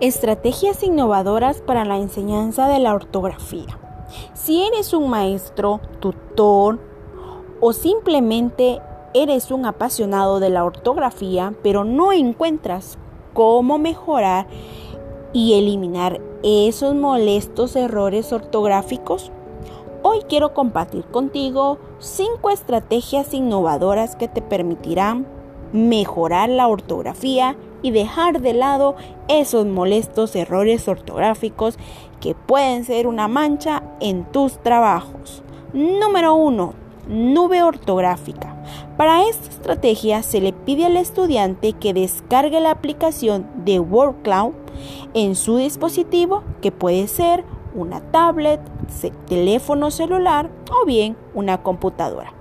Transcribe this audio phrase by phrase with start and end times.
[0.00, 3.78] Estrategias innovadoras para la enseñanza de la ortografía.
[4.34, 6.78] Si eres un maestro, tutor
[7.62, 8.82] o simplemente
[9.14, 12.98] eres un apasionado de la ortografía, pero no encuentras
[13.32, 14.46] cómo mejorar
[15.32, 19.32] y eliminar esos molestos errores ortográficos,
[20.02, 25.26] hoy quiero compartir contigo cinco estrategias innovadoras que te permitirán
[25.72, 28.96] mejorar la ortografía y dejar de lado
[29.28, 31.78] esos molestos errores ortográficos
[32.20, 35.42] que pueden ser una mancha en tus trabajos.
[35.72, 36.74] Número 1.
[37.08, 38.56] Nube ortográfica.
[38.96, 44.54] Para esta estrategia se le pide al estudiante que descargue la aplicación de WordCloud
[45.14, 48.60] en su dispositivo, que puede ser una tablet,
[49.28, 52.32] teléfono celular o bien una computadora.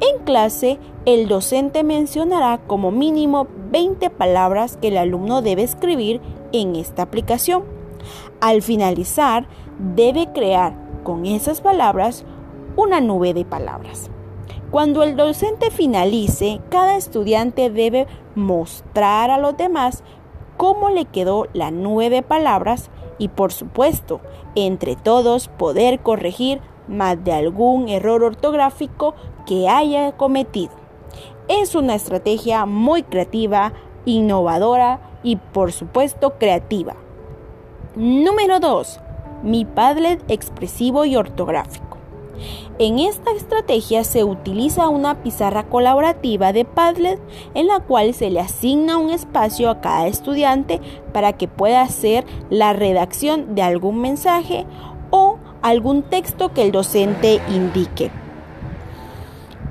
[0.00, 6.20] En clase, el docente mencionará como mínimo 20 palabras que el alumno debe escribir
[6.52, 7.64] en esta aplicación.
[8.40, 9.46] Al finalizar,
[9.78, 12.24] debe crear con esas palabras
[12.76, 14.10] una nube de palabras.
[14.70, 20.04] Cuando el docente finalice, cada estudiante debe mostrar a los demás
[20.56, 24.20] cómo le quedó la nube de palabras y por supuesto,
[24.54, 29.14] entre todos poder corregir más de algún error ortográfico
[29.46, 30.79] que haya cometido.
[31.48, 33.72] Es una estrategia muy creativa,
[34.04, 36.94] innovadora y por supuesto creativa.
[37.96, 39.00] Número 2.
[39.42, 41.90] Mi Padlet expresivo y ortográfico.
[42.78, 47.20] En esta estrategia se utiliza una pizarra colaborativa de Padlet
[47.54, 50.80] en la cual se le asigna un espacio a cada estudiante
[51.12, 54.66] para que pueda hacer la redacción de algún mensaje
[55.10, 58.10] o algún texto que el docente indique.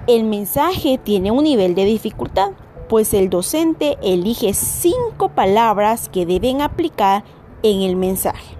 [0.09, 2.53] El mensaje tiene un nivel de dificultad,
[2.87, 7.23] pues el docente elige cinco palabras que deben aplicar
[7.61, 8.55] en el mensaje.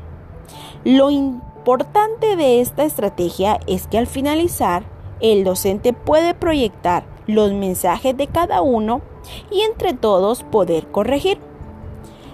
[0.83, 4.83] Lo importante de esta estrategia es que al finalizar,
[5.21, 9.01] el docente puede proyectar los mensajes de cada uno
[9.49, 11.39] y entre todos poder corregir.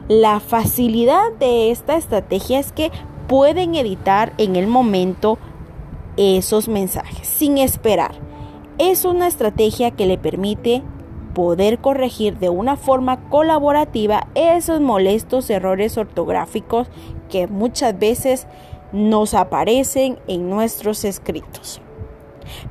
[0.09, 2.91] La facilidad de esta estrategia es que
[3.29, 5.37] pueden editar en el momento
[6.17, 8.24] esos mensajes sin esperar.
[8.77, 10.83] Es una estrategia que le permite
[11.33, 16.87] poder corregir de una forma colaborativa esos molestos errores ortográficos
[17.29, 18.47] que muchas veces
[18.91, 21.79] nos aparecen en nuestros escritos.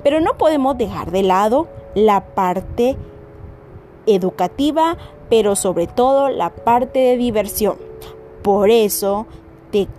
[0.02, 2.96] Pero no podemos dejar de lado la parte
[4.06, 4.98] educativa,
[5.30, 7.76] pero sobre todo la parte de diversión.
[8.42, 9.26] Por eso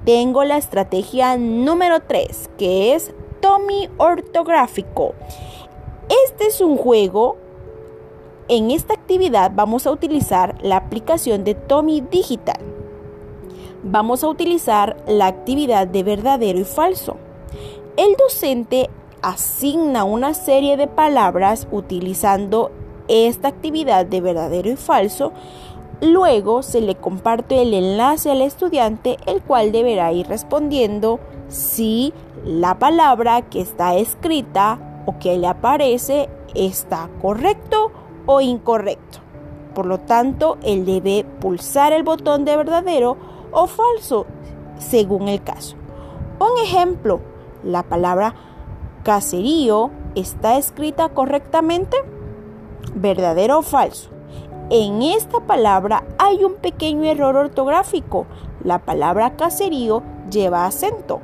[0.06, 3.12] tengo la estrategia número 3, que es
[3.42, 5.14] Tommy ortográfico.
[6.10, 7.38] Este es un juego.
[8.48, 12.60] En esta actividad vamos a utilizar la aplicación de Tommy Digital.
[13.84, 17.18] Vamos a utilizar la actividad de verdadero y falso.
[17.98, 18.90] El docente
[19.22, 22.72] asigna una serie de palabras utilizando
[23.08, 25.32] esta actividad de verdadero y falso
[26.02, 32.14] Luego se le comparte el enlace al estudiante, el cual deberá ir respondiendo si
[32.44, 37.92] la palabra que está escrita o que le aparece está correcto
[38.26, 39.20] o incorrecto.
[39.74, 43.18] Por lo tanto, él debe pulsar el botón de verdadero
[43.52, 44.26] o falso
[44.78, 45.76] según el caso.
[46.40, 47.20] Un ejemplo,
[47.64, 48.36] la palabra
[49.04, 51.98] caserío está escrita correctamente,
[52.94, 54.10] verdadero o falso.
[54.70, 58.26] En esta palabra hay un pequeño error ortográfico.
[58.64, 60.02] La palabra caserío
[60.32, 61.20] lleva acento,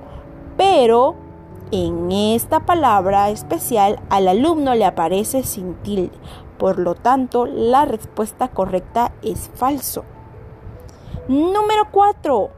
[0.58, 1.16] pero
[1.72, 6.12] en esta palabra especial al alumno le aparece sin tilde.
[6.58, 10.04] Por lo tanto, la respuesta correcta es falso.
[11.28, 12.50] Número 4.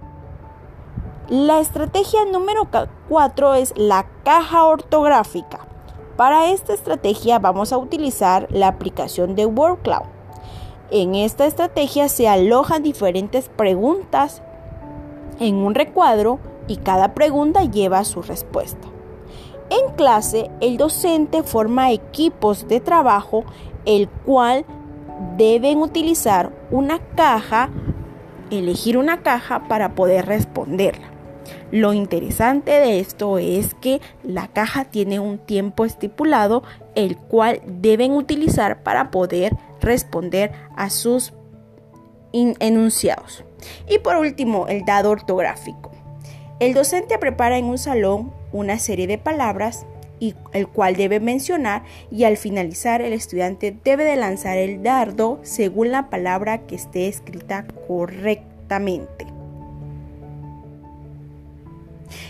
[1.29, 2.67] La estrategia número
[3.07, 5.59] 4 es la caja ortográfica.
[6.17, 10.07] Para esta estrategia vamos a utilizar la aplicación de WordCloud.
[10.91, 14.41] En esta estrategia se alojan diferentes preguntas
[15.39, 18.92] en un recuadro y cada pregunta lleva su respuesta.
[19.69, 23.45] En clase, el docente forma equipos de trabajo,
[23.85, 24.65] el cual
[25.37, 27.69] deben utilizar una caja,
[28.51, 31.07] elegir una caja para poder responderla.
[31.71, 36.63] Lo interesante de esto es que la caja tiene un tiempo estipulado,
[36.95, 41.33] el cual deben utilizar para poder responder a sus
[42.31, 43.43] enunciados.
[43.89, 45.91] Y por último, el dado ortográfico.
[46.59, 49.85] El docente prepara en un salón una serie de palabras
[50.19, 55.39] y el cual debe mencionar y al finalizar el estudiante debe de lanzar el dardo
[55.41, 59.25] según la palabra que esté escrita correctamente.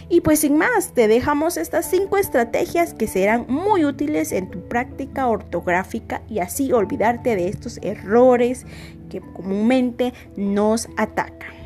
[0.10, 4.62] Y pues sin más, te dejamos estas cinco estrategias que serán muy útiles en tu
[4.68, 8.66] práctica ortográfica y así olvidarte de estos errores
[9.10, 11.63] que comúnmente nos atacan.